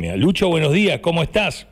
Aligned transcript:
Lucho, 0.00 0.46
buenos 0.46 0.72
días, 0.72 1.00
¿cómo 1.00 1.24
estás? 1.24 1.66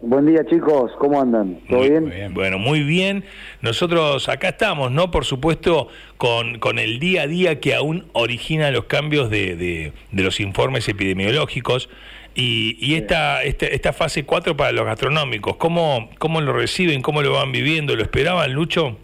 Buen 0.00 0.24
día 0.26 0.46
chicos, 0.46 0.92
¿cómo 1.00 1.20
andan? 1.20 1.58
¿Todo 1.68 1.80
muy, 1.80 1.90
bien? 1.90 2.02
Muy 2.04 2.12
bien? 2.12 2.32
Bueno, 2.32 2.58
muy 2.60 2.84
bien. 2.84 3.24
Nosotros 3.60 4.28
acá 4.28 4.50
estamos, 4.50 4.92
¿no? 4.92 5.10
Por 5.10 5.24
supuesto, 5.24 5.88
con, 6.16 6.60
con 6.60 6.78
el 6.78 7.00
día 7.00 7.22
a 7.22 7.26
día 7.26 7.58
que 7.58 7.74
aún 7.74 8.04
origina 8.12 8.70
los 8.70 8.84
cambios 8.84 9.30
de, 9.30 9.56
de, 9.56 9.92
de 10.12 10.22
los 10.22 10.38
informes 10.38 10.88
epidemiológicos 10.88 11.90
y, 12.36 12.76
y 12.78 12.94
esta, 12.94 13.42
esta, 13.42 13.66
esta 13.66 13.92
fase 13.92 14.24
4 14.24 14.56
para 14.56 14.70
los 14.70 14.86
gastronómicos. 14.86 15.56
¿Cómo, 15.56 16.08
¿Cómo 16.20 16.40
lo 16.40 16.52
reciben? 16.52 17.02
¿Cómo 17.02 17.20
lo 17.20 17.32
van 17.32 17.50
viviendo? 17.50 17.96
¿Lo 17.96 18.02
esperaban, 18.04 18.52
Lucho? 18.52 18.96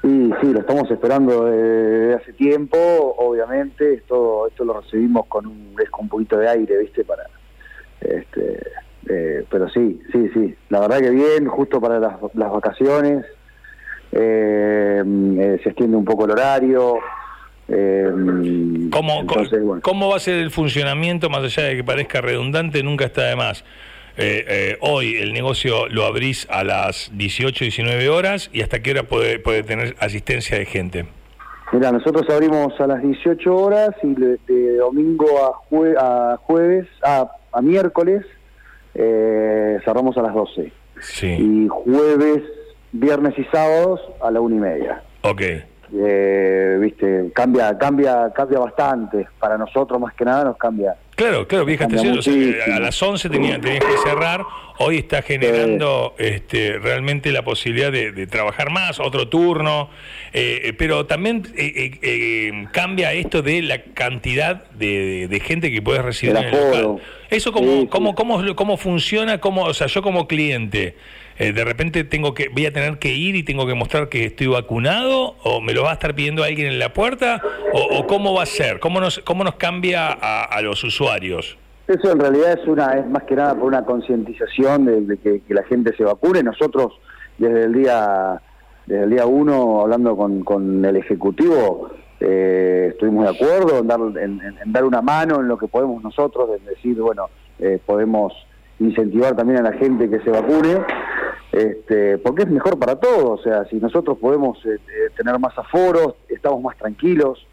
Sí, 0.00 0.30
sí, 0.40 0.52
lo 0.52 0.60
estamos 0.60 0.88
esperando 0.92 1.46
desde 1.46 2.14
hace 2.14 2.34
tiempo, 2.34 2.78
obviamente. 3.18 3.94
Esto, 3.94 4.46
esto 4.46 4.64
lo 4.64 4.80
recibimos 4.80 5.26
con 5.26 5.46
un, 5.46 5.74
con 5.90 6.04
un 6.04 6.08
poquito 6.08 6.38
de 6.38 6.48
aire, 6.48 6.78
¿viste? 6.78 7.02
Para 7.02 7.24
este, 8.00 8.62
eh, 9.08 9.44
pero 9.50 9.68
sí, 9.68 10.00
sí, 10.12 10.30
sí, 10.32 10.54
la 10.68 10.80
verdad 10.80 11.00
que 11.00 11.10
bien, 11.10 11.46
justo 11.46 11.80
para 11.80 11.98
las, 11.98 12.14
las 12.34 12.50
vacaciones, 12.50 13.24
eh, 14.16 15.02
eh, 15.04 15.60
se 15.62 15.70
extiende 15.70 15.96
un 15.96 16.04
poco 16.04 16.24
el 16.24 16.30
horario. 16.30 16.98
Eh, 17.66 18.08
¿Cómo, 18.90 19.20
entonces, 19.20 19.60
bueno. 19.62 19.82
¿Cómo 19.82 20.08
va 20.08 20.16
a 20.16 20.20
ser 20.20 20.36
el 20.36 20.52
funcionamiento, 20.52 21.28
más 21.30 21.42
allá 21.42 21.64
de 21.64 21.76
que 21.76 21.84
parezca 21.84 22.20
redundante, 22.20 22.82
nunca 22.82 23.06
está 23.06 23.24
de 23.24 23.36
más? 23.36 23.64
Hoy 24.80 25.16
el 25.16 25.32
negocio 25.32 25.88
lo 25.88 26.04
abrís 26.04 26.46
a 26.48 26.62
las 26.62 27.10
18, 27.14 27.64
19 27.64 28.08
horas 28.08 28.48
y 28.52 28.62
hasta 28.62 28.80
qué 28.80 28.92
hora 28.92 29.02
puede, 29.02 29.40
puede 29.40 29.64
tener 29.64 29.96
asistencia 29.98 30.56
de 30.56 30.66
gente. 30.66 31.06
Mira, 31.72 31.90
nosotros 31.90 32.22
abrimos 32.30 32.80
a 32.80 32.86
las 32.86 33.02
18 33.02 33.56
horas 33.56 33.90
y 34.04 34.14
de, 34.14 34.38
de 34.46 34.76
domingo 34.76 35.26
a, 35.44 35.52
jue, 35.68 35.94
a 35.98 36.36
jueves, 36.40 36.86
a, 37.02 37.28
a 37.54 37.62
miércoles, 37.62 38.24
eh, 38.94 39.78
cerramos 39.84 40.16
a 40.18 40.22
las 40.22 40.34
12. 40.34 40.72
Sí. 41.00 41.26
Y 41.26 41.68
jueves, 41.68 42.42
viernes 42.92 43.38
y 43.38 43.44
sábados 43.44 44.00
a 44.22 44.30
la 44.30 44.40
una 44.40 44.56
y 44.56 44.58
media. 44.58 45.02
Ok. 45.22 45.42
Eh, 45.92 46.78
viste, 46.80 47.30
cambia, 47.34 47.76
cambia, 47.78 48.32
cambia 48.34 48.58
bastante. 48.58 49.28
Para 49.38 49.56
nosotros 49.56 50.00
más 50.00 50.14
que 50.14 50.24
nada 50.24 50.44
nos 50.44 50.56
cambia. 50.56 50.96
Claro, 51.16 51.46
claro, 51.46 51.64
vieja 51.64 51.84
estación, 51.84 52.18
o 52.18 52.22
sea, 52.22 52.76
a 52.76 52.80
las 52.80 53.00
11 53.00 53.30
tenía, 53.30 53.60
tenías 53.60 53.84
que 53.84 53.96
cerrar, 54.04 54.44
hoy 54.78 54.98
está 54.98 55.22
generando 55.22 56.14
este, 56.18 56.78
realmente 56.78 57.30
la 57.30 57.44
posibilidad 57.44 57.92
de, 57.92 58.10
de 58.10 58.26
trabajar 58.26 58.70
más, 58.70 58.98
otro 58.98 59.28
turno, 59.28 59.90
eh, 60.32 60.60
eh, 60.64 60.72
pero 60.72 61.06
también 61.06 61.44
eh, 61.56 61.98
eh, 62.02 62.66
cambia 62.72 63.12
esto 63.12 63.42
de 63.42 63.62
la 63.62 63.82
cantidad 63.82 64.68
de, 64.72 65.28
de 65.28 65.40
gente 65.40 65.70
que 65.70 65.80
puedes 65.82 66.02
recibir 66.02 66.36
en 66.36 66.44
el 66.44 66.50
local. 66.50 66.96
Eso 67.30 67.52
cómo, 67.52 67.72
Sí, 67.72 67.80
sí. 67.82 67.86
cómo, 67.88 68.14
cómo, 68.14 68.54
cómo 68.56 68.76
funciona, 68.76 69.38
cómo, 69.38 69.62
o 69.62 69.74
sea, 69.74 69.86
yo 69.86 70.02
como 70.02 70.26
cliente, 70.26 70.96
eh, 71.38 71.52
de 71.52 71.64
repente 71.64 72.04
tengo 72.04 72.34
que, 72.34 72.48
voy 72.48 72.66
a 72.66 72.72
tener 72.72 72.98
que 72.98 73.12
ir 73.14 73.34
y 73.36 73.42
tengo 73.42 73.66
que 73.66 73.74
mostrar 73.74 74.08
que 74.08 74.24
estoy 74.24 74.46
vacunado, 74.46 75.34
o 75.42 75.60
me 75.60 75.72
lo 75.72 75.82
va 75.82 75.90
a 75.90 75.94
estar 75.94 76.14
pidiendo 76.14 76.44
alguien 76.44 76.68
en 76.68 76.78
la 76.78 76.92
puerta, 76.92 77.42
o, 77.72 78.06
cómo 78.06 78.34
va 78.34 78.42
a 78.44 78.46
ser, 78.46 78.78
cómo 78.80 79.00
nos, 79.00 79.18
cómo 79.20 79.42
nos 79.44 79.54
cambia 79.56 80.08
a, 80.08 80.44
a 80.44 80.62
los 80.62 80.82
usuarios. 80.84 81.56
Eso 81.86 82.12
en 82.12 82.18
realidad 82.18 82.52
es 82.58 82.66
una 82.66 82.92
es 82.94 83.06
más 83.06 83.24
que 83.24 83.34
nada 83.36 83.54
por 83.54 83.64
una 83.64 83.84
concientización 83.84 85.06
de, 85.06 85.18
que, 85.18 85.42
la 85.52 85.64
gente 85.64 85.94
se 85.96 86.04
vacune. 86.04 86.42
Nosotros 86.42 86.92
desde 87.36 87.64
el 87.64 87.74
día 87.74 88.40
desde 88.86 89.04
el 89.04 89.10
día 89.10 89.26
uno 89.26 89.80
hablando 89.82 90.16
con, 90.16 90.84
el 90.84 90.96
ejecutivo 90.96 91.90
eh, 92.20 92.88
estuvimos 92.92 93.24
de 93.24 93.30
acuerdo 93.30 93.80
en 93.80 93.86
dar 93.86 93.98
en, 94.00 94.16
en- 94.40 94.58
en 94.64 94.72
dar 94.72 94.84
una 94.84 95.02
mano 95.02 95.40
en 95.40 95.48
lo 95.48 95.58
que 95.58 95.66
podemos 95.68 96.02
nosotros, 96.02 96.48
en 96.58 96.64
decir 96.64 96.96
bueno 96.98 97.28
eh, 97.58 97.78
podemos 97.84 98.32
incentivar 98.78 99.36
también 99.36 99.60
a 99.60 99.70
la 99.70 99.76
gente 99.76 100.08
que 100.08 100.20
se 100.20 100.30
vacune. 100.30 100.78
Este, 101.54 102.18
porque 102.18 102.42
es 102.42 102.50
mejor 102.50 102.78
para 102.78 102.96
todos, 102.96 103.40
o 103.40 103.42
sea, 103.42 103.64
si 103.66 103.76
nosotros 103.76 104.18
podemos 104.18 104.58
eh, 104.66 104.78
tener 105.16 105.38
más 105.38 105.56
aforos, 105.56 106.14
estamos 106.28 106.60
más 106.60 106.76
tranquilos, 106.76 107.46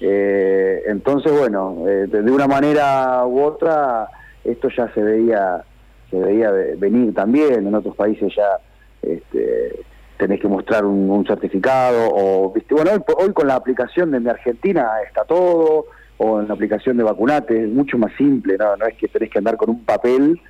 eh, 0.00 0.82
entonces, 0.86 1.32
bueno, 1.36 1.84
eh, 1.88 2.06
de, 2.06 2.30
una 2.30 2.46
manera 2.46 3.24
u 3.26 3.40
otra, 3.42 4.08
esto 4.44 4.68
ya 4.68 4.92
se 4.94 5.02
veía, 5.02 5.64
se 6.10 6.18
veía 6.18 6.50
ve- 6.52 6.76
venir 6.76 7.12
también. 7.12 7.66
En 7.66 7.74
otros 7.74 7.94
países 7.96 8.32
ya 8.34 8.58
este, 9.02 9.84
tenés 10.16 10.40
que 10.40 10.48
mostrar 10.48 10.84
un, 10.84 11.10
un 11.10 11.26
certificado. 11.26 12.08
o 12.12 12.52
viste 12.52 12.74
Bueno, 12.74 12.92
hoy, 12.92 13.02
hoy 13.26 13.32
con 13.32 13.46
la 13.48 13.56
aplicación 13.56 14.10
de 14.12 14.20
mi 14.20 14.30
Argentina 14.30 14.88
está 15.06 15.24
todo, 15.24 15.86
o 16.18 16.40
en 16.40 16.48
la 16.48 16.54
aplicación 16.54 16.96
de 16.96 17.02
Vacunate, 17.04 17.64
es 17.64 17.68
mucho 17.68 17.98
más 17.98 18.12
simple, 18.16 18.56
no, 18.58 18.76
no 18.76 18.86
es 18.86 18.96
que 18.96 19.08
tenés 19.08 19.28
que 19.30 19.38
andar 19.38 19.56
con 19.56 19.70
un 19.70 19.84
papel 19.84 20.40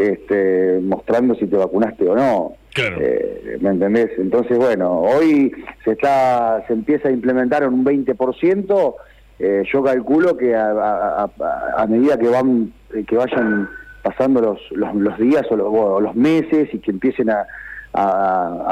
este, 0.00 0.80
mostrando 0.82 1.34
si 1.34 1.46
te 1.46 1.56
vacunaste 1.56 2.08
o 2.08 2.14
no. 2.14 2.52
Claro. 2.74 2.96
Eh, 3.00 3.58
¿Me 3.60 3.70
entendés? 3.70 4.10
Entonces, 4.18 4.56
bueno, 4.56 5.00
hoy 5.00 5.52
se 5.84 5.92
está 5.92 6.62
se 6.66 6.72
empieza 6.74 7.08
a 7.08 7.12
implementar 7.12 7.62
en 7.64 7.72
un 7.72 7.84
20%, 7.84 8.94
eh, 9.40 9.62
yo 9.72 9.82
calculo 9.82 10.36
que 10.36 10.54
a, 10.54 10.70
a- 10.70 11.22
a- 11.24 11.82
a 11.82 11.86
medida 11.86 12.16
que 12.18 12.28
van 12.28 12.72
eh, 12.94 13.04
que 13.04 13.16
vayan 13.16 13.68
pasando 14.02 14.40
los, 14.40 14.60
los, 14.70 14.94
los 14.94 15.18
días 15.18 15.42
o 15.50 15.56
los, 15.56 15.66
o 15.70 16.00
los 16.00 16.14
meses 16.14 16.68
y 16.72 16.78
que 16.78 16.90
empiecen 16.92 17.30
a, 17.30 17.46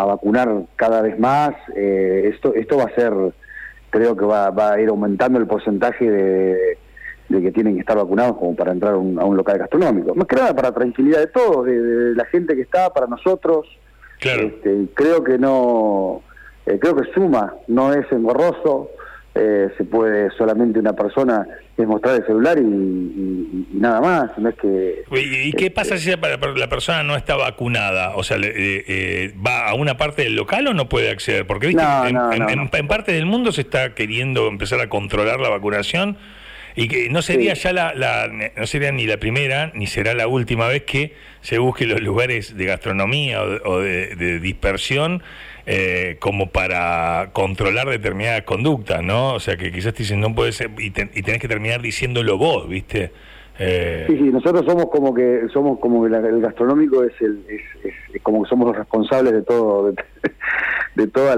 vacunar 0.07 0.49
cada 0.77 1.03
vez 1.03 1.19
más, 1.19 1.51
eh, 1.75 2.31
esto 2.33 2.55
esto 2.55 2.77
va 2.79 2.85
a 2.85 2.95
ser, 2.95 3.13
creo 3.91 4.17
que 4.17 4.25
va, 4.25 4.51
va 4.51 4.73
a 4.75 4.81
ir 4.81 4.89
aumentando 4.89 5.39
el 5.39 5.47
porcentaje 5.47 6.09
de, 6.11 6.79
de 7.29 7.43
que 7.43 7.51
tienen 7.53 7.75
que 7.75 7.81
estar 7.81 7.97
vacunados 7.97 8.37
como 8.39 8.55
para 8.55 8.73
entrar 8.73 8.95
a 8.95 8.97
un, 8.97 9.19
a 9.19 9.25
un 9.25 9.37
local 9.37 9.59
gastronómico. 9.59 10.15
Más 10.15 10.27
que 10.27 10.37
nada 10.37 10.55
para 10.55 10.73
tranquilidad 10.73 11.19
de 11.19 11.27
todos, 11.27 11.67
de, 11.67 11.81
de 11.81 12.15
la 12.15 12.25
gente 12.27 12.55
que 12.55 12.63
está, 12.63 12.91
para 12.93 13.07
nosotros. 13.07 13.67
Claro. 14.21 14.43
Este, 14.43 14.87
creo 14.95 15.23
que 15.25 15.39
no, 15.39 16.23
eh, 16.67 16.79
creo 16.81 16.97
que 16.97 17.11
suma, 17.13 17.55
no 17.69 17.93
es 17.93 18.11
engorroso, 18.13 18.91
eh, 19.35 19.69
se 19.77 19.85
puede 19.85 20.31
solamente 20.39 20.79
una 20.79 20.95
persona 20.95 21.47
es 21.77 21.87
mostrar 21.87 22.17
el 22.17 22.25
celular 22.25 22.57
y, 22.59 22.63
y- 22.63 23.67
y 23.75 23.77
nada 23.79 24.01
más, 24.01 24.39
no 24.39 24.49
es 24.49 24.55
que... 24.55 25.05
¿Y, 25.13 25.49
y 25.49 25.53
qué 25.53 25.71
pasa 25.71 25.99
si 25.99 26.09
la, 26.11 26.17
la 26.57 26.69
persona 26.71 27.03
no 27.03 27.15
está 27.17 27.37
vacunada? 27.37 28.17
O 28.17 28.23
sea, 28.23 28.39
le- 28.39 28.49
eh, 28.49 28.85
eh, 28.89 29.35
¿va 29.47 29.69
a 29.69 29.75
una 29.75 29.99
parte 29.99 30.23
del 30.23 30.37
local 30.37 30.67
o 30.69 30.73
no 30.73 30.89
puede 30.89 31.11
acceder? 31.11 31.47
Porque 31.47 31.67
¿viste? 31.67 31.83
No, 31.83 32.07
en, 32.07 32.15
no, 32.15 32.33
en- 32.33 32.39
no, 32.39 32.49
en- 32.49 32.57
no. 32.65 32.71
en 32.73 32.89
parte 32.89 33.13
del 33.13 33.27
mundo 33.27 33.53
se 33.53 33.61
está 33.61 33.95
queriendo 33.95 34.49
empezar 34.49 34.81
a 34.81 34.89
controlar 34.89 35.39
la 35.41 35.51
vacunación 35.51 36.17
y 36.77 36.89
que 36.89 37.09
no 37.09 37.23
sería 37.23 37.55
Sí. 37.57 37.63
ya 37.65 37.73
la, 37.73 37.95
la- 37.95 38.29
no 38.57 38.67
sería 38.67 38.93
ni 38.93 39.07
la 39.07 39.17
primera 39.17 39.73
ni 39.75 39.87
será 39.87 40.15
la 40.15 40.29
última 40.29 40.69
vez 40.69 40.83
que 40.83 41.15
se 41.41 41.59
busque 41.59 41.87
los 41.87 42.01
lugares 42.01 42.57
de 42.57 42.65
gastronomía 42.67 43.43
o 43.43 43.49
de, 43.51 43.61
o 43.65 43.79
de- 43.81 44.15
de 44.17 44.41
dispersión 44.41 45.23
eh, 45.67 46.17
como 46.21 46.51
para 46.51 47.31
controlar 47.33 47.89
determinadas 47.89 48.43
conductas, 48.43 49.03
¿no? 49.03 49.35
O 49.35 49.41
sea, 49.41 49.57
que 49.57 49.73
quizás 49.73 49.95
te 49.95 50.05
dicen 50.05 50.21
no 50.21 50.33
puede 50.35 50.53
ser 50.53 50.71
y, 50.79 50.91
te- 50.91 51.11
y 51.15 51.23
tenés 51.23 51.41
que 51.41 51.49
terminar 51.49 51.81
diciéndolo 51.83 52.39
vos, 52.39 52.69
¿viste? 52.69 53.11
Eh, 53.59 54.05
Sí, 54.07 54.17
sí, 54.17 54.25
nosotros 54.25 54.65
somos 54.67 54.87
como 54.91 55.15
que 55.15 55.47
somos 55.53 55.79
como 55.81 56.05
que 56.05 56.11
la- 56.11 56.19
el 56.19 56.41
gastronómico 56.43 57.03
es 57.03 57.13
el 57.21 57.41
es 57.49 57.95
como 58.21 58.43
que 58.43 58.49
somos 58.49 58.69
los 58.69 58.77
responsables 58.77 59.33
de 59.33 59.43
todo 59.43 59.91
de, 59.91 59.95
de 60.95 61.07
todos 61.09 61.37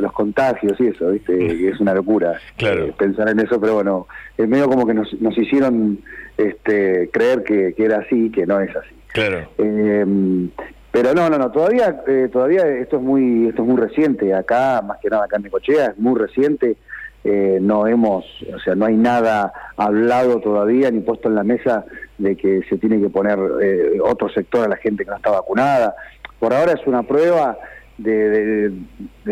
los 0.00 0.12
contagios 0.12 0.78
y 0.80 0.88
eso, 0.88 1.10
¿viste? 1.10 1.36
Que 1.36 1.68
es 1.70 1.80
una 1.80 1.94
locura 1.94 2.34
Claro. 2.56 2.84
eh, 2.86 2.94
pensar 2.96 3.28
en 3.28 3.40
eso, 3.40 3.60
pero 3.60 3.74
bueno, 3.74 4.06
es 4.36 4.48
medio 4.48 4.68
como 4.68 4.86
que 4.86 4.94
nos, 4.94 5.12
nos 5.20 5.36
hicieron 5.36 5.98
este 6.36 7.08
creer 7.12 7.44
que, 7.44 7.74
que 7.74 7.84
era 7.84 7.98
así, 7.98 8.30
que 8.30 8.46
no 8.46 8.60
es 8.60 8.74
así. 8.74 8.94
claro. 9.12 9.48
Eh, 9.58 10.48
pero 10.90 11.12
no, 11.12 11.28
no, 11.28 11.38
no, 11.38 11.50
todavía, 11.50 12.02
eh, 12.06 12.28
todavía 12.32 12.68
esto 12.68 12.98
es 12.98 13.02
muy, 13.02 13.48
esto 13.48 13.62
es 13.62 13.68
muy 13.68 13.80
reciente. 13.80 14.32
Acá, 14.32 14.80
más 14.80 14.98
que 14.98 15.10
nada 15.10 15.24
acá 15.24 15.38
en 15.38 15.42
Necochea, 15.42 15.86
es 15.86 15.98
muy 15.98 16.16
reciente. 16.16 16.76
Eh, 17.24 17.58
no 17.60 17.88
hemos, 17.88 18.24
o 18.54 18.58
sea, 18.60 18.76
no 18.76 18.84
hay 18.86 18.94
nada 18.94 19.52
hablado 19.76 20.38
todavía 20.40 20.92
ni 20.92 21.00
puesto 21.00 21.28
en 21.28 21.34
la 21.34 21.42
mesa 21.42 21.84
de 22.18 22.36
que 22.36 22.62
se 22.68 22.78
tiene 22.78 23.00
que 23.00 23.08
poner 23.08 23.38
eh, 23.62 23.98
otro 24.02 24.28
sector 24.28 24.64
a 24.64 24.68
la 24.68 24.76
gente 24.76 25.04
que 25.04 25.10
no 25.10 25.16
está 25.16 25.30
vacunada. 25.30 25.94
Por 26.38 26.54
ahora 26.54 26.72
es 26.72 26.86
una 26.86 27.02
prueba 27.02 27.58
de, 27.98 28.72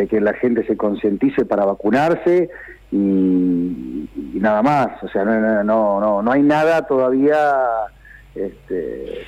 que 0.08 0.20
la 0.20 0.34
gente 0.34 0.66
se 0.66 0.76
concientice 0.76 1.44
para 1.44 1.64
vacunarse 1.64 2.50
y, 2.90 4.08
nada 4.34 4.62
más. 4.62 5.02
O 5.02 5.08
sea, 5.08 5.24
no, 5.24 5.38
no, 5.40 5.64
no, 5.64 6.00
no, 6.00 6.22
no 6.22 6.32
hay 6.32 6.42
nada 6.42 6.82
todavía, 6.86 7.36
este, 8.34 9.24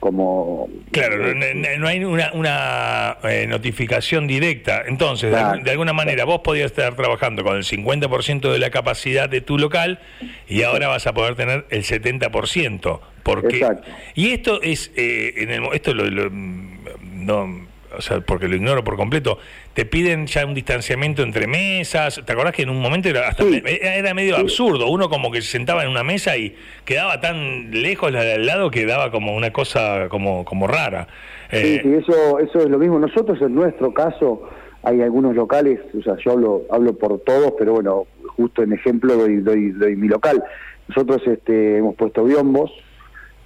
como 0.00 0.68
Claro, 0.90 1.34
no, 1.34 1.78
no- 1.78 1.86
hay 1.88 2.02
una, 2.04 2.32
una, 2.32 3.18
eh, 3.22 3.46
notificación 3.46 4.26
directa. 4.26 4.82
Entonces, 4.86 5.30
de, 5.30 5.36
Claro. 5.36 5.48
algún- 5.50 5.64
de 5.64 5.70
alguna 5.70 5.92
manera, 5.92 6.24
vos 6.24 6.40
podías 6.40 6.66
estar 6.72 6.96
trabajando 6.96 7.44
con 7.44 7.56
el 7.56 7.64
50% 7.64 8.50
de 8.50 8.58
la 8.58 8.70
capacidad 8.70 9.28
de 9.28 9.40
tu 9.42 9.58
local 9.58 10.00
y 10.48 10.62
ahora 10.62 10.88
vas 10.88 11.06
a 11.06 11.12
poder 11.12 11.34
tener 11.36 11.66
el 11.70 11.84
70%. 11.84 13.00
Porque, 13.22 13.58
Exacto. 13.58 13.88
Y 14.14 14.30
esto 14.30 14.62
es, 14.62 14.90
eh, 14.96 15.34
en 15.36 15.50
el, 15.50 15.62
esto 15.74 15.92
lo, 15.94 16.04
lo- 16.06 16.30
no, 16.30 17.68
o 17.96 18.00
sea, 18.00 18.20
porque 18.20 18.48
lo 18.48 18.56
ignoro 18.56 18.84
por 18.84 18.96
completo, 18.96 19.38
te 19.74 19.84
piden 19.84 20.26
ya 20.26 20.46
un 20.46 20.54
distanciamiento 20.54 21.22
entre 21.22 21.46
mesas. 21.46 22.22
¿Te 22.24 22.32
acordás 22.32 22.54
que 22.54 22.62
en 22.62 22.70
un 22.70 22.80
momento 22.80 23.08
era, 23.08 23.28
hasta 23.28 23.44
era 23.44 24.14
medio 24.14 24.36
absurdo? 24.36 24.88
Uno 24.88 25.08
como 25.08 25.30
que 25.30 25.42
se 25.42 25.48
sentaba 25.48 25.82
en 25.82 25.90
una 25.90 26.04
mesa 26.04 26.36
y 26.36 26.54
quedaba 26.84 27.20
tan 27.20 27.70
lejos 27.70 28.12
la 28.12 28.22
de 28.22 28.34
al 28.34 28.46
lado 28.46 28.70
que 28.70 28.86
daba 28.86 29.10
como 29.10 29.34
una 29.34 29.52
cosa 29.52 30.08
como, 30.08 30.44
como 30.44 30.66
rara. 30.66 31.08
Sí, 31.50 31.56
eh, 31.56 31.80
sí, 31.82 31.94
eso, 31.94 32.38
eso 32.38 32.58
es 32.60 32.68
lo 32.68 32.78
mismo. 32.78 32.98
Nosotros 32.98 33.40
en 33.42 33.54
nuestro 33.54 33.92
caso 33.92 34.48
hay 34.82 35.02
algunos 35.02 35.34
locales, 35.34 35.80
o 35.98 36.02
sea, 36.02 36.16
yo 36.24 36.32
hablo, 36.32 36.62
hablo 36.70 36.94
por 36.96 37.18
todos, 37.20 37.54
pero 37.58 37.74
bueno, 37.74 38.06
justo 38.36 38.62
en 38.62 38.72
ejemplo 38.72 39.16
doy, 39.16 39.36
doy, 39.38 39.72
doy 39.72 39.96
mi 39.96 40.08
local. 40.08 40.42
Nosotros 40.88 41.22
este, 41.26 41.78
hemos 41.78 41.94
puesto 41.96 42.24
biombos, 42.24 42.70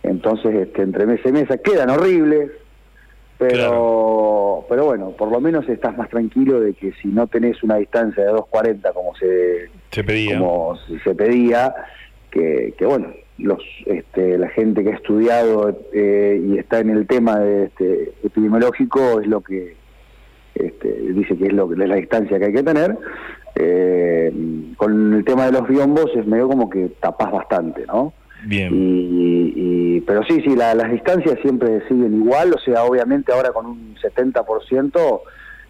entonces 0.02 0.55
este, 0.55 0.82
entre 0.82 1.06
mesa 1.06 1.29
y 1.29 1.32
mesa 1.32 1.58
quedan 1.58 1.90
horribles, 1.90 2.50
pero 3.38 4.64
pero 4.69 4.84
bueno, 4.86 5.10
por 5.10 5.31
lo 5.31 5.40
menos 5.40 5.69
estás 5.69 5.96
más 5.96 6.08
tranquilo 6.08 6.60
de 6.60 6.75
que 6.75 6.92
si 7.02 7.08
no 7.08 7.26
tenés 7.26 7.62
una 7.62 7.76
distancia 7.76 8.25
de 8.25 8.32
2.40 8.32 8.92
como 8.92 9.14
se, 9.16 9.69
se 9.90 10.04
pedía, 10.04 10.38
como 10.38 10.76
se 11.02 11.14
pedía 11.14 11.75
que, 12.31 12.75
que 12.76 12.86
bueno, 12.86 13.08
los 13.38 13.60
este, 13.86 14.38
la 14.38 14.48
gente 14.48 14.84
que 14.84 14.90
ha 14.90 14.96
estudiado 14.96 15.76
eh, 15.92 16.40
y 16.44 16.58
está 16.58 16.81
en 16.81 16.90
el 16.90 17.06
tema 17.06 17.38
de 17.38 17.64
este, 17.64 18.12
epidemiológico 18.22 19.20
es 19.20 19.26
lo 19.26 19.40
que 19.40 19.76
este, 20.54 20.88
dice 20.88 21.37
que 21.37 21.46
es 21.46 21.52
lo 21.52 21.69
que 21.69 21.82
es 21.82 21.88
la 21.88 21.96
distancia 21.96 22.38
que 22.38 22.46
hay 22.46 22.52
que 22.52 22.62
tener. 22.62 22.96
Eh, 23.56 24.32
con 24.76 25.14
el 25.14 25.25
tema 25.25 25.46
de 25.46 25.52
los 25.52 25.69
biombos 25.69 26.10
es 26.16 26.26
medio 26.26 26.48
como 26.48 26.69
que 26.69 26.88
tapás 27.00 27.30
bastante 27.30 27.87
no 27.87 28.12
bien. 28.46 28.70
Y, 28.73 30.00
pero 30.06 30.23
sí 30.25 30.41
sí 30.43 30.55
las 30.55 30.91
distancias 30.91 31.38
siempre 31.41 31.87
siguen 31.88 32.14
igual 32.14 32.52
o 32.55 32.58
sea 32.58 32.85
obviamente 32.85 33.32
ahora 33.32 33.52
con 33.52 33.67
un 33.67 33.94
70% 33.96 35.20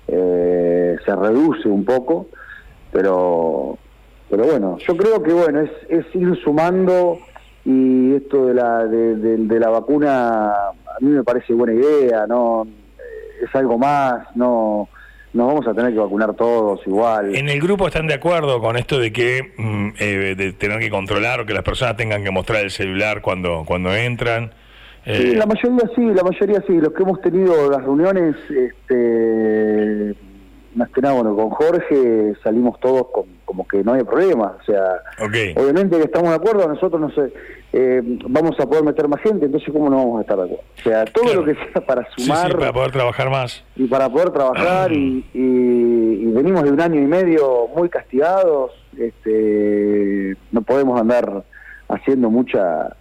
eh, 0.09 0.97
se 1.05 1.17
reduce 1.17 1.69
un 1.69 1.85
poco 1.85 2.29
pero 2.91 3.79
pero 4.31 4.44
bueno 4.44 4.79
yo 4.79 4.97
creo 4.97 5.23
que 5.23 5.32
bueno 5.32 5.61
es, 5.61 5.71
es 5.88 6.06
ir 6.15 6.37
sumando 6.43 7.19
y 7.65 8.15
esto 8.15 8.47
de 8.47 8.55
la 8.55 8.87
de, 8.87 9.61
la 9.61 9.69
vacuna 9.69 10.49
a 10.50 11.00
mí 11.00 11.11
me 11.11 11.23
parece 11.23 11.53
buena 11.53 11.75
idea 11.75 12.27
no 12.27 12.67
es 13.43 13.55
algo 13.55 13.79
más 13.79 14.27
no 14.35 14.88
nos 15.34 15.48
vamos 15.48 15.66
a 15.66 15.75
tener 15.75 15.92
que 15.92 15.98
vacunar 15.98 16.34
todos 16.34 16.81
igual. 16.86 17.34
En 17.34 17.48
el 17.48 17.60
grupo 17.60 17.88
están 17.88 18.06
de 18.06 18.14
acuerdo 18.14 18.60
con 18.60 18.76
esto 18.76 18.98
de 18.98 19.12
que 19.12 19.52
mm, 19.58 19.88
eh, 19.98 20.34
de 20.36 20.52
tener 20.52 20.78
que 20.78 20.90
controlar 20.90 21.40
o 21.40 21.46
que 21.46 21.52
las 21.52 21.64
personas 21.64 21.96
tengan 21.96 22.22
que 22.22 22.31
mostrar 22.31 22.62
el 22.62 22.70
celular 22.70 23.20
cuando 23.20 23.64
cuando 23.66 23.94
entran. 23.94 24.52
Sí, 25.04 25.34
la 25.34 25.44
mayoría 25.44 25.90
sí, 25.94 26.02
la 26.02 26.22
mayoría 26.22 26.62
sí. 26.66 26.81
Los 26.81 26.94
que 26.94 27.02
hemos 27.02 27.20
tenido 27.20 27.70
las 27.70 27.82
reuniones, 27.82 28.36
este, 28.48 30.14
más 30.75 30.88
que 30.90 31.02
nada, 31.02 31.14
bueno, 31.14 31.36
con 31.36 31.50
Jorge 31.50 32.34
salimos 32.42 32.81
todos 32.81 33.08
con, 33.12 33.26
como 33.55 33.69
que 33.69 33.85
no 33.85 33.93
hay 33.93 34.03
problema. 34.03 34.56
O 34.61 34.65
sea, 34.65 35.01
obviamente 35.56 35.97
que 35.97 36.05
estamos 36.05 36.31
de 36.31 36.37
acuerdo, 36.37 36.67
nosotros 36.67 37.01
no 37.01 37.11
sé, 37.12 37.33
eh, 37.73 38.03
vamos 38.29 38.59
a 38.59 38.67
poder 38.67 38.83
meter 38.83 39.06
más 39.06 39.21
gente, 39.21 39.47
entonces 39.47 39.73
¿cómo 39.73 39.89
no 39.89 39.97
vamos 39.97 40.19
a 40.19 40.23
estar 40.23 40.37
de 40.37 40.43
acuerdo? 40.43 40.65
O 40.77 40.83
sea, 40.83 41.05
todo 41.05 41.35
lo 41.35 41.45
que 41.45 41.55
sea 41.55 41.87
para 41.87 42.06
sumar... 42.17 42.59
para 42.59 42.73
poder 42.73 42.91
trabajar 42.91 43.31
más. 43.31 43.65
Y 43.77 43.87
para 43.87 44.09
poder 44.09 44.31
trabajar 44.31 44.93
y, 44.93 45.25
y, 45.33 46.25
venimos 46.33 46.65
de 46.65 46.73
un 46.73 46.81
año 46.81 47.01
y 47.01 47.06
medio 47.06 47.69
muy 47.77 47.89
castigados, 47.89 48.73
este, 48.99 50.37
no 50.51 50.62
podemos 50.62 51.01
andar 51.01 51.45
haciendo 51.89 52.31
mucha... 52.31 52.97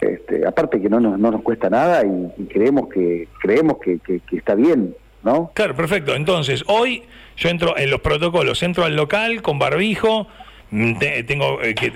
Este, 0.00 0.46
aparte 0.46 0.80
que 0.80 0.88
no 0.88 0.98
nos, 0.98 1.18
no 1.18 1.30
nos 1.30 1.42
cuesta 1.42 1.68
nada 1.68 2.02
y, 2.06 2.46
creemos 2.46 2.88
que 2.88 3.28
creemos 3.38 3.76
que, 3.80 3.98
que 3.98 4.22
está 4.32 4.54
bien 4.54 4.94
¿no? 5.22 5.52
Claro, 5.54 5.74
perfecto. 5.74 6.14
Entonces, 6.14 6.64
hoy 6.66 7.02
yo 7.36 7.48
entro 7.48 7.76
en 7.76 7.90
los 7.90 8.00
protocolos, 8.00 8.62
entro 8.62 8.84
al 8.84 8.96
local 8.96 9.42
con 9.42 9.58
barbijo, 9.58 10.28
mm, 10.70 10.98
tengo 11.26 11.62
eh, 11.62 11.74
que 11.74 11.90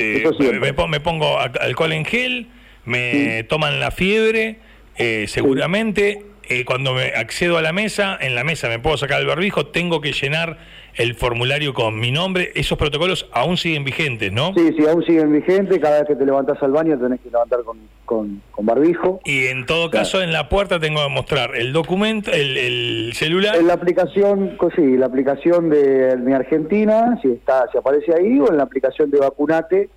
me, 0.88 1.00
pongo 1.00 1.38
alcohol 1.38 1.93
en 1.93 2.05
gel, 2.05 2.49
me 2.85 3.44
toman 3.44 3.81
la 3.81 3.91
fiebre, 3.91 4.59
eh, 4.97 5.26
seguramente 5.29 6.33
eh, 6.49 6.64
cuando 6.64 6.94
me 6.94 7.08
accedo 7.08 7.58
a 7.58 7.62
la 7.62 7.73
mesa, 7.73 8.17
en 8.20 8.35
la 8.35 8.44
mesa 8.44 8.69
me 8.69 8.79
puedo 8.79 8.96
sacar 8.96 9.20
el 9.20 9.26
barbijo, 9.26 9.67
tengo 9.67 10.00
que 10.00 10.12
llenar 10.12 10.58
el 10.96 11.14
formulario 11.14 11.75
con 11.75 11.99
mi 11.99 12.11
nombre. 12.11 12.52
Esos 12.55 12.79
protocolos 12.79 13.29
aún 13.32 13.56
siguen 13.56 13.85
vigentes, 13.85 14.32
¿no? 14.32 14.52
Sí, 14.55 14.75
sí, 14.76 14.87
aún 14.87 15.05
siguen 15.05 15.32
vigentes. 15.32 15.79
Cada 15.79 15.99
vez 16.00 16.08
que 16.08 16.17
te 16.17 16.25
levantas 16.25 16.62
al 16.62 16.73
baño 16.73 16.99
tenés 16.99 17.20
que 17.20 17.31
levantar 17.31 17.61
con, 17.64 17.79
con, 18.05 18.67
barbijo. 18.67 19.20
Y 19.25 19.46
en 19.46 19.67
todo 19.67 19.91
caso, 19.91 20.23
en 20.23 20.32
la 20.32 20.49
puerta 20.49 20.79
tengo 20.79 21.02
que 21.02 21.08
mostrar 21.08 21.56
el 21.56 21.73
documento, 21.73 22.31
el, 22.32 23.12
celular. 23.14 23.56
En 23.56 23.67
la 23.67 23.75
aplicación, 23.75 24.56
sí, 24.75 24.96
la 24.96 25.06
aplicación 25.06 25.70
de 25.70 26.17
mi 26.17 26.32
Argentina, 26.32 27.19
si 27.23 27.32
está, 27.32 27.67
si 27.73 27.79
aparece 27.79 28.14
ahí, 28.14 28.38
o 28.38 28.50
en 28.50 28.56
la 28.56 28.64
aplicación 28.64 29.11
de 29.11 29.19
Vacunate. 29.19 29.88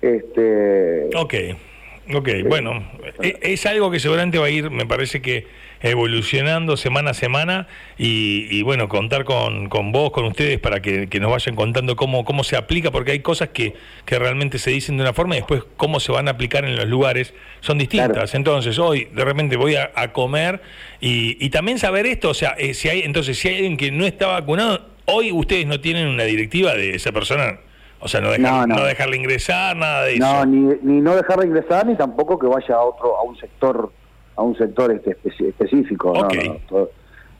Este, 0.00 1.10
ok. 1.16 1.34
Ok, 2.12 2.28
bueno, 2.46 2.82
e, 3.22 3.38
es 3.42 3.64
algo 3.66 3.90
que 3.90 4.00
seguramente 4.00 4.38
va 4.38 4.46
a 4.46 4.50
ir, 4.50 4.70
me 4.70 4.86
parece 4.86 5.22
que 5.22 5.46
evolucionando 5.82 6.76
semana 6.76 7.10
a 7.10 7.14
semana 7.14 7.66
y, 7.98 8.62
bueno, 8.62 8.88
contar 8.88 9.24
con, 9.24 9.68
con, 9.68 9.92
vos, 9.92 10.12
con 10.12 10.24
ustedes, 10.24 10.58
para 10.58 10.80
que, 10.80 11.08
nos 11.20 11.30
vayan 11.30 11.56
contando 11.56 11.96
cómo, 11.96 12.24
cómo 12.24 12.44
se 12.44 12.56
aplica, 12.56 12.90
porque 12.90 13.12
hay 13.12 13.20
cosas 13.20 13.48
que, 13.48 13.74
que 14.04 14.18
realmente 14.18 14.58
se 14.58 14.70
dicen 14.70 14.96
de 14.96 15.02
una 15.02 15.12
forma 15.12 15.34
y 15.34 15.38
después 15.38 15.64
cómo 15.76 16.00
se 16.00 16.12
van 16.12 16.28
a 16.28 16.32
aplicar 16.32 16.64
en 16.64 16.76
los 16.76 16.86
lugares 16.86 17.34
son 17.60 17.78
distintas. 17.78 18.34
Entonces, 18.34 18.78
hoy 18.78 19.08
de 19.12 19.24
repente 19.24 19.56
voy 19.56 19.76
a, 19.76 19.90
comer 20.12 20.60
y, 21.00 21.36
y, 21.44 21.50
también 21.50 21.78
saber 21.78 22.06
esto, 22.06 22.30
o 22.30 22.34
sea, 22.34 22.54
eh, 22.58 22.74
si 22.74 22.88
hay, 22.88 23.00
entonces, 23.00 23.38
si 23.38 23.48
hay 23.48 23.56
alguien 23.56 23.76
que 23.76 23.90
no 23.90 24.06
está 24.06 24.26
vacunado, 24.28 24.88
hoy 25.06 25.32
ustedes 25.32 25.66
no 25.66 25.80
tienen 25.80 26.06
una 26.06 26.24
directiva 26.24 26.74
de 26.74 26.94
esa 26.94 27.12
persona. 27.12 27.58
O 28.02 28.08
sea, 28.08 28.20
no, 28.20 28.30
dejar, 28.30 28.68
no, 28.68 28.84
dejarle 28.84 29.16
ingresar, 29.16 29.76
nada 29.76 30.04
de 30.04 30.14
eso. 30.14 30.26
No, 30.26 30.44
ni, 30.44 30.74
ni 30.82 31.00
no 31.00 31.14
dejarle 31.14 31.46
ingresar, 31.46 31.86
ni 31.86 31.94
tampoco 31.96 32.38
que 32.38 32.46
vaya 32.46 32.74
a 32.74 32.82
otro 32.82 33.16
a 33.16 33.22
un 33.22 33.36
sector 33.36 33.92
a 34.36 34.42
un 34.42 34.56
sector 34.56 34.92
este 34.92 35.16
específico. 35.48 36.28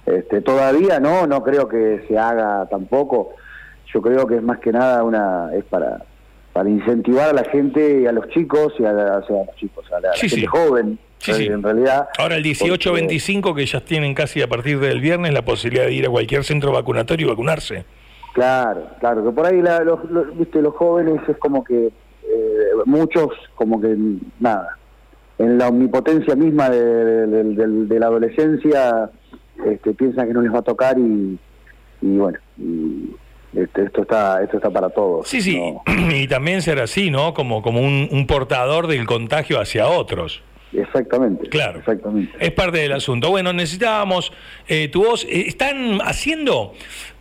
este, 0.07 0.41
todavía 0.41 1.01
no, 1.01 1.27
no 1.27 1.43
creo 1.43 1.69
que 1.69 2.05
se 2.09 2.19
haga 2.19 2.67
tampoco. 2.71 3.31
Yo 3.93 4.01
creo 4.01 4.27
que 4.27 4.37
es 4.37 4.43
más 4.43 4.59
que 4.59 4.73
nada 4.73 5.03
una 5.03 5.51
es 5.55 5.65
para 5.65 6.05
para 6.53 6.69
incentivar 6.69 7.31
a 7.31 7.33
la 7.33 7.45
gente 7.45 8.03
y 8.03 8.07
a 8.07 8.13
los 8.13 8.29
chicos 8.29 8.75
y 8.79 8.85
a, 8.85 8.93
los 8.93 9.27
chicos, 9.57 9.91
a 9.91 10.01
la, 10.01 10.13
gente 10.13 10.47
joven. 10.47 10.99
En 11.25 11.63
realidad. 11.63 12.09
Ahora 12.19 12.35
el 12.35 12.43
18-25 12.43 13.55
que 13.55 13.65
ya 13.65 13.81
tienen 13.81 14.13
casi 14.13 14.43
a 14.43 14.49
partir 14.49 14.81
del 14.81 15.01
viernes 15.01 15.33
la 15.33 15.45
posibilidad 15.45 15.87
de 15.87 15.93
ir 15.93 16.07
a 16.07 16.11
cualquier 16.11 16.43
centro 16.43 16.73
vacunatorio 16.73 17.27
y 17.27 17.31
vacunarse. 17.31 17.85
Claro, 18.33 18.87
claro, 18.99 19.25
que 19.25 19.31
por 19.31 19.47
ahí 19.47 19.61
los, 19.61 20.39
viste, 20.39 20.63
los 20.63 20.75
jóvenes 20.75 21.21
es 21.29 21.37
como 21.37 21.63
que 21.63 21.87
eh, 21.87 22.71
muchos 22.87 23.29
como 23.55 23.81
que 23.81 23.95
nada, 24.41 24.79
en 25.39 25.59
la 25.59 25.69
omnipotencia 25.69 26.35
misma 26.35 26.71
de, 26.71 27.99
la 27.99 28.07
adolescencia 28.07 29.11
este, 29.67 29.93
piensan 29.93 30.29
que 30.29 30.35
no 30.35 30.41
les 30.41 30.53
va 30.53 30.61
a 30.61 30.63
tocar 30.63 30.97
y, 30.99 31.39
bueno, 32.01 32.39
este, 33.55 33.85
esto 33.85 34.03
está 34.03 34.43
esto 34.43 34.57
está 34.57 34.71
para 34.71 34.89
todos. 34.89 35.29
Sí, 35.29 35.43
sí, 35.43 35.61
y 36.15 36.27
también 36.27 36.63
ser 36.63 36.81
así, 36.81 37.11
¿no? 37.11 37.35
Como, 37.35 37.61
como 37.61 37.81
un, 37.81 38.27
portador 38.27 38.87
del 38.87 39.07
contagio 39.07 39.61
hacia 39.61 39.89
otros. 39.89 40.43
Exactamente. 40.73 41.51
Claro. 41.51 41.81
Exactamente. 41.81 42.33
Es 42.41 42.51
parte 42.53 42.79
del 42.79 42.93
asunto. 42.93 43.29
Bueno, 43.29 43.53
necesitábamos 43.53 44.33
eh, 44.69 44.89
tu 44.89 45.05
voz. 45.05 45.25
Eh, 45.25 45.45
¿Están 45.49 45.99
haciendo 46.01 46.73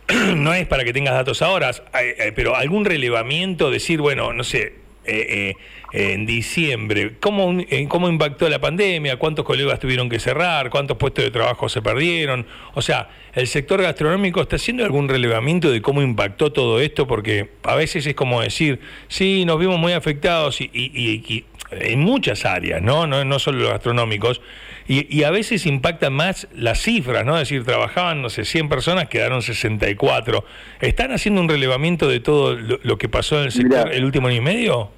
no 0.36 0.54
es 0.54 0.66
para 0.66 0.84
que 0.84 0.92
tengas 0.92 1.14
datos 1.14 1.42
ahora, 1.42 1.70
eh, 2.00 2.32
pero 2.34 2.56
algún 2.56 2.84
relevamiento, 2.84 3.70
decir, 3.70 4.00
bueno, 4.00 4.32
no 4.32 4.44
sé, 4.44 4.74
eh, 5.04 5.54
eh, 5.92 6.12
en 6.12 6.24
diciembre, 6.24 7.16
¿cómo, 7.20 7.62
¿cómo 7.88 8.08
impactó 8.08 8.48
la 8.48 8.60
pandemia? 8.60 9.18
¿Cuántos 9.18 9.44
colegas 9.44 9.78
tuvieron 9.78 10.08
que 10.08 10.18
cerrar? 10.18 10.70
¿Cuántos 10.70 10.96
puestos 10.96 11.24
de 11.24 11.30
trabajo 11.30 11.68
se 11.68 11.82
perdieron? 11.82 12.46
O 12.74 12.80
sea, 12.80 13.10
¿el 13.34 13.46
sector 13.46 13.82
gastronómico 13.82 14.40
está 14.40 14.56
haciendo 14.56 14.84
algún 14.84 15.08
relevamiento 15.08 15.70
de 15.70 15.82
cómo 15.82 16.00
impactó 16.00 16.50
todo 16.52 16.80
esto? 16.80 17.06
Porque 17.06 17.50
a 17.64 17.74
veces 17.74 18.06
es 18.06 18.14
como 18.14 18.40
decir, 18.40 18.80
sí, 19.08 19.44
nos 19.44 19.58
vimos 19.58 19.78
muy 19.78 19.92
afectados 19.92 20.62
y, 20.62 20.70
y 20.72 21.44
en 21.80 22.00
muchas 22.00 22.44
áreas, 22.44 22.82
¿no? 22.82 23.06
No, 23.06 23.24
no 23.24 23.38
solo 23.38 23.58
los 23.58 23.70
gastronómicos, 23.70 24.40
y, 24.88 25.22
a 25.22 25.30
veces 25.30 25.64
impactan 25.66 26.12
más 26.12 26.48
las 26.54 26.80
cifras, 26.80 27.24
¿no? 27.24 27.34
Es 27.34 27.48
decir, 27.48 27.64
trabajaban, 27.64 28.20
no 28.20 28.28
sé, 28.28 28.44
100 28.44 28.68
personas, 28.68 29.08
quedaron 29.08 29.40
64. 29.40 30.44
¿Están 30.80 31.12
haciendo 31.12 31.40
un 31.40 31.48
relevamiento 31.48 32.08
de 32.08 32.20
todo 32.20 32.56
lo, 32.56 32.98
que 32.98 33.08
pasó 33.08 33.38
en 33.38 33.44
el 33.44 33.52
sector 33.52 33.92
el 33.92 34.04
último 34.04 34.26
año 34.26 34.38
y 34.38 34.40
medio? 34.40 34.88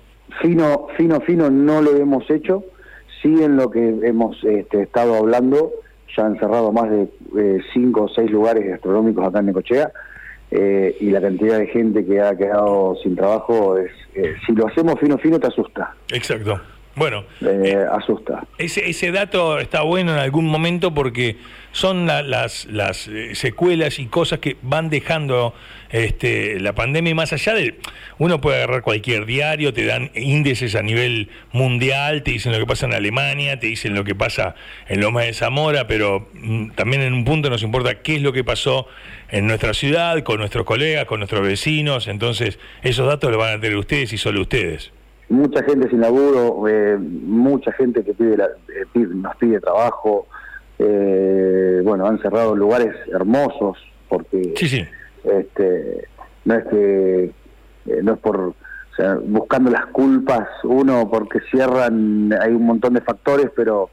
Fino, 0.41 0.89
fino, 0.97 1.21
fino, 1.21 1.51
no 1.51 1.83
lo 1.83 1.97
hemos 1.97 2.29
hecho. 2.31 2.65
Sí 3.23 3.43
en 3.43 3.57
lo 3.57 3.71
que 3.71 3.87
hemos 4.03 4.43
este, 4.45 4.83
estado 4.83 5.17
hablando, 5.17 5.71
ya 6.17 6.27
han 6.27 6.39
cerrado 6.39 6.73
más 6.73 6.91
de 6.91 7.09
5 7.73 8.01
eh, 8.01 8.03
o 8.03 8.09
6 8.09 8.31
lugares 8.31 8.67
gastronómicos 8.67 9.27
acá 9.27 9.41
en 9.41 9.47
Necochea. 9.47 9.93
Eh, 10.51 10.97
y 11.01 11.11
la 11.11 11.21
cantidad 11.21 11.59
de 11.59 11.67
gente 11.67 12.05
que 12.05 12.21
ha 12.21 12.37
quedado 12.37 12.97
sin 13.03 13.17
trabajo 13.17 13.77
es, 13.79 13.91
eh, 14.15 14.35
si 14.47 14.53
lo 14.53 14.69
hacemos 14.69 15.01
fino 15.01 15.19
fino 15.19 15.41
te 15.41 15.49
asusta. 15.49 15.95
Exacto. 16.13 16.61
Bueno, 16.97 17.25
eh, 17.41 17.77
asusta. 17.91 18.47
Ese, 18.57 18.89
ese 18.89 19.11
dato 19.11 19.59
está 19.59 19.83
bueno 19.83 20.13
en 20.13 20.19
algún 20.19 20.47
momento 20.47 20.95
porque 20.95 21.37
son 21.73 22.07
las, 22.07 22.67
las 22.67 23.09
eh, 23.09 23.35
secuelas 23.35 23.99
y 23.99 24.07
cosas 24.07 24.39
que 24.39 24.57
van 24.63 24.91
dejando 24.91 25.55
este, 25.91 26.61
la 26.61 26.73
pandemia 26.73 27.11
y 27.11 27.15
más 27.15 27.33
allá 27.33 27.55
de... 27.55 27.75
Uno 28.19 28.41
puede 28.41 28.59
agarrar 28.59 28.83
cualquier 28.83 29.27
diario, 29.27 29.75
te 29.75 29.85
dan 29.85 30.13
índices 30.15 30.77
a 30.77 30.83
nivel 30.83 31.31
mundial, 31.51 32.23
te 32.23 32.31
dicen 32.31 32.53
lo 32.53 32.59
que 32.61 32.67
pasa 32.67 32.87
en 32.87 32.95
Alemania, 32.95 33.59
te 33.59 33.67
dicen 33.67 33.93
lo 33.93 34.05
que 34.05 34.15
pasa 34.15 34.55
en 34.87 35.01
Loma 35.01 35.23
de 35.23 35.33
Zamora, 35.33 35.89
pero 35.89 36.29
mm, 36.35 36.71
también 36.77 37.03
en 37.03 37.13
un 37.13 37.25
punto 37.25 37.51
nos 37.51 37.65
importa 37.65 38.03
qué 38.03 38.15
es 38.17 38.23
lo 38.23 38.33
que 38.33 38.45
pasó 38.45 38.87
en 39.31 39.49
nuestra 39.49 39.75
ciudad, 39.75 40.23
con 40.23 40.39
nuestros 40.39 40.65
colegas, 40.65 41.07
con 41.07 41.19
nuestros 41.19 41.43
vecinos, 41.43 42.07
entonces 42.07 42.61
esos 42.85 43.09
datos 43.09 43.33
los 43.33 43.41
van 43.41 43.59
a 43.59 43.61
tener 43.61 43.77
ustedes 43.77 44.13
y 44.13 44.19
solo 44.19 44.43
ustedes 44.43 44.93
mucha 45.35 45.63
gente 45.65 45.89
sin 45.91 46.01
laburo, 46.01 46.67
eh, 46.69 46.97
mucha 46.99 47.73
gente 47.73 48.05
que 48.05 48.15
pide, 48.15 48.35
eh, 48.35 48.87
nos 48.95 49.37
pide 49.37 49.61
trabajo, 49.61 50.27
eh, 50.79 51.81
bueno, 51.85 52.07
han 52.07 52.21
cerrado 52.21 52.55
lugares 52.55 52.95
hermosos 53.13 53.79
porque 54.09 54.55
este 55.25 56.09
no 56.45 56.55
es 56.55 56.65
que 56.67 57.31
no 58.03 58.13
es 58.13 58.19
por 58.19 58.55
buscando 59.25 59.71
las 59.71 59.87
culpas 59.87 60.47
uno 60.63 61.09
porque 61.11 61.41
cierran 61.51 62.33
hay 62.41 62.53
un 62.53 62.67
montón 62.67 62.95
de 62.95 63.01
factores 63.01 63.51
pero 63.57 63.91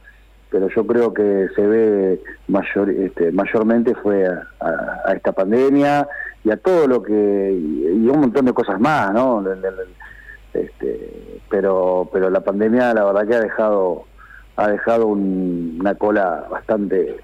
pero 0.50 0.68
yo 0.70 0.86
creo 0.86 1.14
que 1.14 1.48
se 1.56 1.66
ve 1.66 2.22
mayor 2.48 2.90
este, 2.90 3.32
mayormente 3.32 3.96
fue 3.96 4.28
a, 4.28 5.14
esta 5.16 5.32
pandemia 5.32 6.08
y 6.44 6.52
a 6.52 6.58
todo 6.58 6.88
lo 6.88 7.02
que 7.02 7.14
y 7.14 8.08
un 8.08 8.20
montón 8.20 8.46
de 8.46 8.54
cosas 8.54 8.80
más 8.80 9.14
no 9.14 9.44
este, 10.54 11.40
pero 11.50 12.10
pero 12.12 12.30
la 12.30 12.42
pandemia 12.42 12.94
la 12.94 13.06
verdad 13.06 13.28
que 13.28 13.36
ha 13.36 13.42
dejado 13.42 14.06
ha 14.56 14.70
dejado 14.70 15.08
una 15.08 15.96
cola 15.96 16.46
bastante 16.50 17.18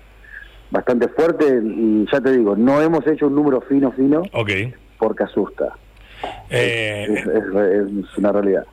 bastante 0.71 1.07
fuerte. 1.09 1.61
Y 1.63 2.05
ya 2.11 2.21
te 2.21 2.31
digo 2.31 2.55
no 2.55 2.81
hemos 2.81 3.05
hecho 3.07 3.27
un 3.27 3.35
número 3.35 3.61
fino 3.61 3.91
fino 3.91 4.23
porque 4.97 5.23
asusta. 5.23 5.75
Eh, 6.49 7.05
es, 7.11 8.17
una 8.17 8.31
realidad. 8.31 8.65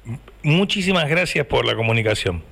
muchísimas 0.42 1.08
gracias 1.08 1.46
por 1.46 1.66
la 1.66 1.74
comunicación. 1.74 2.42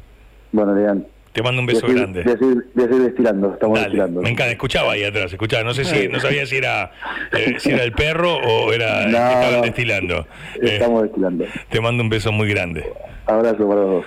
Bueno 0.53 0.75
Leandro 0.75 1.09
te 1.33 1.43
mando 1.43 1.61
un 1.61 1.67
beso 1.67 1.87
grande. 1.87 2.23
Voy 2.25 2.35
a 2.35 2.89
seguir 2.89 3.03
destilando, 3.03 3.55
estamos 3.55 3.81
destilando. 3.81 4.23
Me 4.23 4.31
encanta, 4.31 4.53
escuchaba 4.53 4.93
ahí 4.93 5.05
atrás, 5.05 5.33
escuchaba, 5.33 5.65
no 5.65 5.75
sé 5.75 5.85
si, 5.85 6.09
no 6.09 6.21
sabía 6.21 6.47
si 6.47 6.57
era, 6.57 6.93
eh, 7.33 7.55
si 7.59 7.71
era 7.71 7.85
el 7.85 7.93
perro 7.93 8.37
o 8.37 8.73
era 8.73 9.05
que 9.05 9.11
estaban 9.11 9.63
destilando. 9.63 10.27
Estamos 10.61 11.03
destilando. 11.05 11.45
Te 11.71 11.81
mando 11.81 12.03
un 12.03 12.09
beso 12.09 12.33
muy 12.33 12.49
grande. 12.49 12.85
Abrazo 13.27 13.69
para 13.69 13.81
los 13.81 13.91
dos. 13.91 14.05